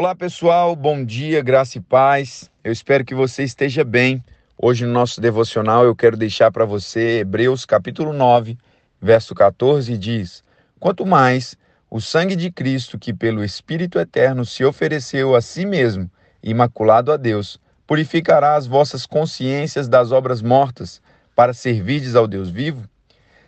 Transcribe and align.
Olá 0.00 0.14
pessoal, 0.14 0.76
bom 0.76 1.04
dia, 1.04 1.42
graça 1.42 1.78
e 1.78 1.80
paz. 1.80 2.48
Eu 2.62 2.70
espero 2.70 3.04
que 3.04 3.16
você 3.16 3.42
esteja 3.42 3.82
bem. 3.82 4.22
Hoje 4.56 4.86
no 4.86 4.92
nosso 4.92 5.20
devocional 5.20 5.84
eu 5.84 5.92
quero 5.92 6.16
deixar 6.16 6.52
para 6.52 6.64
você 6.64 7.18
Hebreus 7.18 7.66
capítulo 7.66 8.12
9, 8.12 8.56
verso 9.02 9.34
14 9.34 9.98
diz: 9.98 10.44
Quanto 10.78 11.04
mais 11.04 11.56
o 11.90 12.00
sangue 12.00 12.36
de 12.36 12.48
Cristo, 12.48 12.96
que 12.96 13.12
pelo 13.12 13.42
Espírito 13.42 13.98
eterno 13.98 14.44
se 14.44 14.64
ofereceu 14.64 15.34
a 15.34 15.40
si 15.40 15.66
mesmo, 15.66 16.08
imaculado 16.44 17.10
a 17.10 17.16
Deus, 17.16 17.60
purificará 17.84 18.54
as 18.54 18.68
vossas 18.68 19.04
consciências 19.04 19.88
das 19.88 20.12
obras 20.12 20.40
mortas, 20.40 21.02
para 21.34 21.52
servirdes 21.52 22.14
ao 22.14 22.28
Deus 22.28 22.50
vivo? 22.50 22.88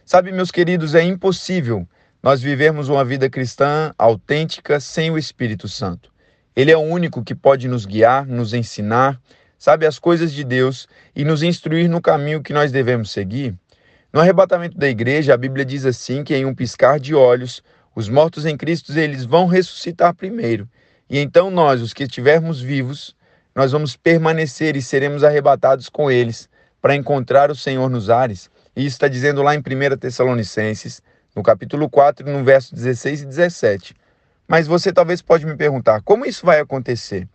Sabe, 0.05 0.33
meus 0.33 0.51
queridos, 0.51 0.97
é 0.97 1.03
impossível 1.05 1.87
nós 2.21 2.43
vivermos 2.43 2.89
uma 2.89 3.05
vida 3.05 3.31
cristã 3.31 3.95
autêntica 3.97 4.81
sem 4.81 5.13
o 5.13 5.17
Espírito 5.17 5.69
Santo. 5.69 6.11
Ele 6.61 6.71
é 6.71 6.77
o 6.77 6.81
único 6.81 7.25
que 7.25 7.35
pode 7.35 7.67
nos 7.67 7.87
guiar, 7.87 8.27
nos 8.27 8.53
ensinar, 8.53 9.19
sabe 9.59 9.87
as 9.87 9.99
coisas 9.99 10.31
de 10.31 10.45
Deus 10.45 10.87
e 11.17 11.25
nos 11.25 11.43
instruir 11.43 11.89
no 11.89 12.03
caminho 12.03 12.43
que 12.43 12.53
nós 12.53 12.71
devemos 12.71 13.11
seguir. 13.11 13.55
No 14.13 14.21
arrebatamento 14.21 14.77
da 14.77 14.87
igreja, 14.87 15.33
a 15.33 15.39
Bíblia 15.39 15.65
diz 15.65 15.87
assim 15.87 16.23
que 16.23 16.37
em 16.37 16.45
um 16.45 16.55
piscar 16.55 17.01
de 17.01 17.15
olhos, 17.15 17.63
os 17.97 18.11
mortos 18.11 18.45
em 18.45 18.59
Cristo 18.59 18.93
eles 18.93 19.25
vão 19.25 19.47
ressuscitar 19.47 20.15
primeiro. 20.15 20.69
E 21.09 21.19
então 21.19 21.51
nós, 21.51 21.81
os 21.81 21.95
que 21.95 22.03
estivermos 22.03 22.61
vivos, 22.61 23.17
nós 23.55 23.73
vamos 23.73 23.97
permanecer 23.97 24.77
e 24.77 24.83
seremos 24.83 25.25
arrebatados 25.25 25.89
com 25.89 26.11
eles 26.11 26.47
para 26.79 26.95
encontrar 26.95 27.51
o 27.51 27.57
Senhor 27.57 27.89
nos 27.89 28.11
ares. 28.11 28.51
E 28.77 28.85
isso 28.85 28.97
está 28.97 29.09
dizendo 29.09 29.43
lá 29.43 29.55
em 29.55 29.61
1 29.61 29.97
Tessalonicenses, 29.97 31.01
no 31.35 31.43
capítulo 31.43 31.89
4, 31.89 32.31
no 32.31 32.45
verso 32.45 32.75
16 32.75 33.23
e 33.23 33.25
17. 33.25 33.95
Mas 34.51 34.67
você 34.67 34.93
talvez 34.93 35.23
pode 35.23 35.47
me 35.47 35.57
perguntar, 35.57 36.03
como 36.03 36.27
isso 36.27 36.45
vai 36.45 36.59
acontecer? 36.59 37.29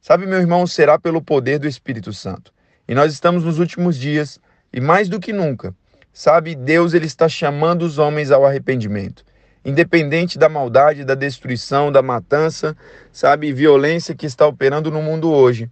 Sabe, 0.00 0.26
meu 0.26 0.40
irmão, 0.40 0.66
será 0.66 0.98
pelo 0.98 1.22
poder 1.22 1.60
do 1.60 1.68
Espírito 1.68 2.12
Santo. 2.12 2.52
E 2.88 2.92
nós 2.92 3.12
estamos 3.12 3.44
nos 3.44 3.60
últimos 3.60 3.96
dias 3.96 4.40
e 4.72 4.80
mais 4.80 5.08
do 5.08 5.20
que 5.20 5.32
nunca, 5.32 5.72
sabe, 6.12 6.56
Deus 6.56 6.92
ele 6.92 7.06
está 7.06 7.28
chamando 7.28 7.82
os 7.82 7.98
homens 7.98 8.32
ao 8.32 8.44
arrependimento. 8.44 9.24
Independente 9.64 10.36
da 10.40 10.48
maldade, 10.48 11.04
da 11.04 11.14
destruição, 11.14 11.92
da 11.92 12.02
matança, 12.02 12.76
sabe, 13.12 13.52
violência 13.52 14.12
que 14.12 14.26
está 14.26 14.44
operando 14.44 14.90
no 14.90 15.00
mundo 15.00 15.30
hoje, 15.30 15.70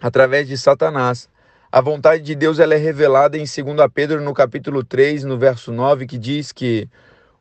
através 0.00 0.46
de 0.46 0.56
Satanás. 0.56 1.28
A 1.72 1.80
vontade 1.80 2.22
de 2.22 2.36
Deus 2.36 2.60
ela 2.60 2.74
é 2.74 2.78
revelada 2.78 3.36
em 3.36 3.40
2 3.40 3.56
Pedro 3.92 4.22
no 4.22 4.32
capítulo 4.32 4.84
3, 4.84 5.24
no 5.24 5.36
verso 5.36 5.72
9, 5.72 6.06
que 6.06 6.16
diz 6.16 6.52
que 6.52 6.88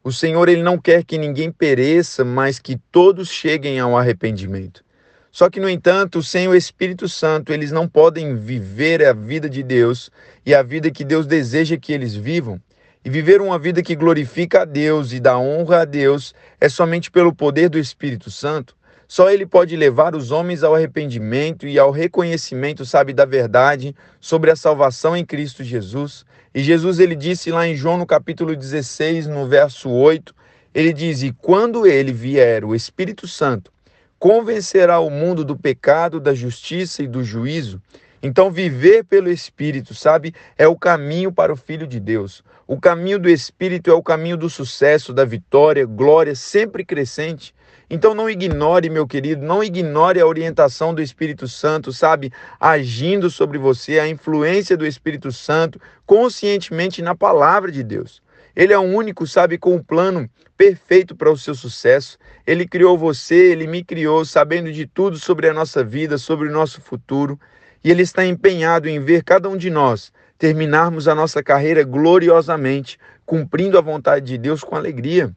o 0.04 0.12
Senhor 0.12 0.50
ele 0.50 0.64
não 0.64 0.80
quer 0.80 1.04
que 1.04 1.18
ninguém 1.18 1.52
pereça, 1.52 2.26
mas 2.26 2.58
que 2.58 2.76
todos 2.92 3.30
cheguem 3.30 3.80
ao 3.80 3.96
arrependimento. 3.96 4.84
Só 5.32 5.50
que, 5.50 5.60
no 5.60 5.70
entanto, 5.70 6.22
sem 6.24 6.48
o 6.48 6.56
Espírito 6.56 7.08
Santo, 7.08 7.54
eles 7.54 7.72
não 7.72 7.88
podem 7.88 8.36
viver 8.36 9.06
a 9.06 9.14
vida 9.14 9.50
de 9.50 9.64
Deus 9.64 10.10
e 10.46 10.54
a 10.54 10.64
vida 10.64 10.92
que 10.92 11.06
Deus 11.06 11.26
deseja 11.26 11.78
que 11.78 11.94
eles 11.94 12.16
vivam. 12.16 12.60
E 13.06 13.10
viver 13.10 13.42
uma 13.42 13.58
vida 13.58 13.82
que 13.82 13.96
glorifica 13.96 14.64
a 14.64 14.66
Deus 14.66 15.14
e 15.14 15.20
dá 15.20 15.38
honra 15.38 15.82
a 15.82 15.86
Deus 15.86 16.36
é 16.60 16.68
somente 16.68 17.10
pelo 17.10 17.34
poder 17.34 17.70
do 17.70 17.80
Espírito 17.80 18.30
Santo. 18.30 18.76
Só 19.12 19.30
ele 19.30 19.46
pode 19.46 19.76
levar 19.76 20.16
os 20.16 20.32
homens 20.32 20.64
ao 20.64 20.74
arrependimento 20.74 21.68
e 21.68 21.78
ao 21.78 21.92
reconhecimento, 21.92 22.86
sabe, 22.86 23.12
da 23.12 23.26
verdade 23.26 23.94
sobre 24.22 24.50
a 24.50 24.56
salvação 24.56 25.18
em 25.18 25.26
Cristo 25.26 25.66
Jesus. 25.66 26.26
E 26.56 26.64
Jesus 26.64 26.98
ele 26.98 27.14
disse 27.14 27.52
lá 27.52 27.68
em 27.68 27.76
João 27.76 27.98
no 27.98 28.06
capítulo 28.06 28.56
16, 28.56 29.28
no 29.28 29.46
verso 29.50 29.90
8, 29.90 30.34
ele 30.74 30.94
diz: 30.94 31.24
"E 31.24 31.34
quando 31.34 31.86
ele 31.86 32.14
vier, 32.14 32.64
o 32.64 32.74
Espírito 32.74 33.28
Santo 33.28 33.70
convencerá 34.18 35.02
o 35.02 35.10
mundo 35.10 35.44
do 35.44 35.58
pecado, 35.58 36.18
da 36.18 36.34
justiça 36.34 37.04
e 37.04 37.08
do 37.08 37.22
juízo." 37.22 37.82
Então, 38.22 38.52
viver 38.52 39.04
pelo 39.04 39.30
Espírito, 39.30 39.96
sabe, 39.96 40.34
é 40.58 40.68
o 40.68 40.76
caminho 40.76 41.32
para 41.32 41.52
o 41.52 41.56
Filho 41.56 41.88
de 41.88 42.00
Deus. 42.00 42.44
O 42.68 42.80
caminho 42.80 43.20
do 43.20 43.30
Espírito 43.30 43.90
é 43.90 43.94
o 43.94 44.04
caminho 44.04 44.38
do 44.38 44.50
sucesso, 44.50 45.12
da 45.12 45.26
vitória, 45.26 45.86
glória, 45.86 46.36
sempre 46.36 46.86
crescente. 46.86 47.54
Então 47.90 48.16
não 48.16 48.30
ignore, 48.30 48.90
meu 48.90 49.06
querido, 49.06 49.46
não 49.46 49.62
ignore 49.62 50.22
a 50.22 50.26
orientação 50.26 50.94
do 50.94 51.02
Espírito 51.02 51.46
Santo, 51.46 51.92
sabe? 51.92 52.32
Agindo 52.58 53.30
sobre 53.30 53.58
você, 53.58 54.00
a 54.00 54.08
influência 54.08 54.78
do 54.78 54.88
Espírito 54.88 55.30
Santo 55.34 55.82
conscientemente 56.06 57.02
na 57.02 57.14
palavra 57.14 57.70
de 57.70 57.84
Deus. 57.84 58.22
Ele 58.56 58.72
é 58.72 58.78
o 58.78 58.82
único, 58.82 59.28
sabe, 59.28 59.58
com 59.58 59.76
um 59.76 59.84
plano 59.84 60.30
perfeito 60.56 61.14
para 61.14 61.30
o 61.30 61.38
seu 61.38 61.54
sucesso. 61.54 62.18
Ele 62.48 62.66
criou 62.66 62.98
você, 62.98 63.52
ele 63.52 63.68
me 63.68 63.84
criou, 63.84 64.24
sabendo 64.24 64.72
de 64.72 64.86
tudo 64.86 65.18
sobre 65.18 65.50
a 65.50 65.54
nossa 65.54 65.84
vida, 65.84 66.18
sobre 66.18 66.48
o 66.48 66.52
nosso 66.54 66.80
futuro. 66.80 67.38
E 67.84 67.90
ele 67.90 68.04
está 68.04 68.26
empenhado 68.26 68.88
em 68.88 69.00
ver 69.00 69.24
cada 69.24 69.50
um 69.50 69.58
de 69.58 69.70
nós 69.70 70.12
terminarmos 70.38 71.08
a 71.08 71.14
nossa 71.14 71.44
carreira 71.44 71.84
gloriosamente, 71.84 72.98
cumprindo 73.26 73.78
a 73.78 73.82
vontade 73.82 74.26
de 74.26 74.38
Deus 74.40 74.64
com 74.64 74.76
alegria. 74.76 75.32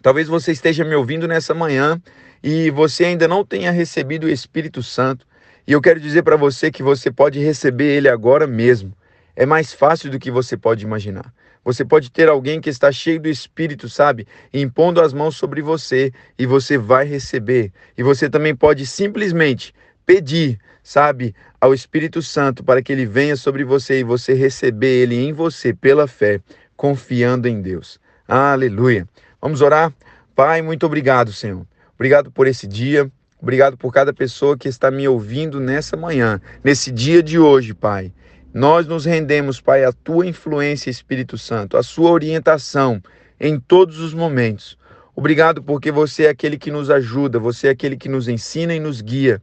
Talvez 0.00 0.28
você 0.28 0.52
esteja 0.52 0.84
me 0.84 0.94
ouvindo 0.94 1.26
nessa 1.26 1.52
manhã 1.52 2.00
e 2.42 2.70
você 2.70 3.04
ainda 3.04 3.26
não 3.26 3.44
tenha 3.44 3.72
recebido 3.72 4.24
o 4.28 4.30
Espírito 4.30 4.80
Santo. 4.80 5.26
E 5.66 5.72
eu 5.72 5.80
quero 5.80 5.98
dizer 5.98 6.22
para 6.22 6.36
você 6.36 6.70
que 6.70 6.84
você 6.84 7.10
pode 7.10 7.40
receber 7.40 7.96
ele 7.96 8.08
agora 8.08 8.46
mesmo. 8.46 8.96
É 9.34 9.44
mais 9.44 9.72
fácil 9.72 10.10
do 10.10 10.18
que 10.18 10.30
você 10.30 10.56
pode 10.56 10.84
imaginar. 10.84 11.32
Você 11.64 11.84
pode 11.84 12.10
ter 12.10 12.28
alguém 12.28 12.60
que 12.60 12.70
está 12.70 12.90
cheio 12.90 13.20
do 13.20 13.28
Espírito, 13.28 13.88
sabe? 13.88 14.26
Impondo 14.54 15.00
as 15.00 15.12
mãos 15.12 15.36
sobre 15.36 15.60
você 15.60 16.12
e 16.38 16.46
você 16.46 16.78
vai 16.78 17.04
receber. 17.04 17.72
E 17.96 18.02
você 18.02 18.30
também 18.30 18.54
pode 18.54 18.86
simplesmente 18.86 19.74
pedir, 20.08 20.58
sabe, 20.82 21.34
ao 21.60 21.74
Espírito 21.74 22.22
Santo 22.22 22.64
para 22.64 22.80
que 22.80 22.90
ele 22.90 23.04
venha 23.04 23.36
sobre 23.36 23.62
você 23.62 24.00
e 24.00 24.02
você 24.02 24.32
receber 24.32 25.02
ele 25.02 25.16
em 25.16 25.34
você 25.34 25.74
pela 25.74 26.08
fé, 26.08 26.40
confiando 26.74 27.46
em 27.46 27.60
Deus. 27.60 28.00
Aleluia. 28.26 29.06
Vamos 29.38 29.60
orar? 29.60 29.92
Pai, 30.34 30.62
muito 30.62 30.86
obrigado, 30.86 31.30
Senhor. 31.30 31.66
Obrigado 31.94 32.30
por 32.30 32.46
esse 32.46 32.66
dia. 32.66 33.10
Obrigado 33.38 33.76
por 33.76 33.92
cada 33.92 34.10
pessoa 34.10 34.56
que 34.56 34.66
está 34.66 34.90
me 34.90 35.06
ouvindo 35.06 35.60
nessa 35.60 35.94
manhã, 35.94 36.40
nesse 36.64 36.90
dia 36.90 37.22
de 37.22 37.38
hoje, 37.38 37.74
Pai. 37.74 38.10
Nós 38.54 38.86
nos 38.86 39.04
rendemos, 39.04 39.60
Pai, 39.60 39.84
à 39.84 39.92
tua 39.92 40.26
influência, 40.26 40.88
Espírito 40.88 41.36
Santo, 41.36 41.76
à 41.76 41.82
sua 41.82 42.10
orientação 42.10 43.02
em 43.38 43.60
todos 43.60 44.00
os 44.00 44.14
momentos. 44.14 44.78
Obrigado 45.14 45.62
porque 45.62 45.92
você 45.92 46.24
é 46.24 46.28
aquele 46.30 46.56
que 46.56 46.70
nos 46.70 46.88
ajuda, 46.88 47.38
você 47.38 47.66
é 47.66 47.70
aquele 47.70 47.96
que 47.96 48.08
nos 48.08 48.26
ensina 48.26 48.74
e 48.74 48.80
nos 48.80 49.02
guia. 49.02 49.42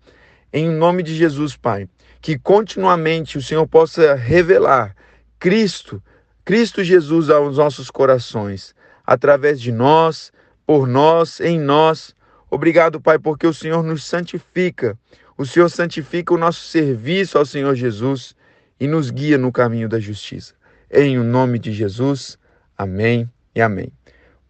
Em 0.56 0.70
nome 0.70 1.04
de 1.04 1.14
Jesus, 1.14 1.58
Pai, 1.58 1.86
que 2.22 2.40
continuamente 2.40 3.38
o 3.38 3.42
Senhor 3.42 3.68
possa 3.68 4.16
revelar 4.16 4.96
Cristo, 5.38 6.02
Cristo 6.46 6.82
Jesus 6.82 7.30
aos 7.30 7.58
nossos 7.58 7.92
corações 7.92 8.74
através 9.06 9.60
de 9.60 9.70
nós, 9.70 10.32
por 10.66 10.88
nós, 10.88 11.42
em 11.42 11.60
nós. 11.60 12.16
Obrigado, 12.50 13.02
Pai, 13.02 13.20
porque 13.20 13.46
o 13.46 13.54
Senhor 13.54 13.84
nos 13.84 14.06
santifica. 14.06 14.98
O 15.38 15.46
Senhor 15.46 15.68
santifica 15.68 16.34
o 16.34 16.38
nosso 16.38 16.62
serviço 16.62 17.38
ao 17.38 17.46
Senhor 17.46 17.76
Jesus 17.76 18.34
e 18.80 18.88
nos 18.88 19.10
guia 19.10 19.38
no 19.38 19.52
caminho 19.52 19.90
da 19.90 20.00
justiça. 20.00 20.54
Em 20.90 21.18
nome 21.18 21.60
de 21.60 21.74
Jesus, 21.74 22.40
amém 22.78 23.30
e 23.54 23.62
amém. 23.62 23.92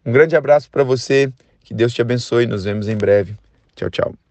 Um 0.04 0.12
grande 0.12 0.36
abraço 0.36 0.70
para 0.70 0.84
você, 0.84 1.32
que 1.64 1.74
Deus 1.74 1.92
te 1.92 2.00
abençoe, 2.00 2.46
nos 2.46 2.62
vemos 2.62 2.86
em 2.86 2.96
breve. 2.96 3.34
Tchau, 3.74 3.90
tchau. 3.90 4.25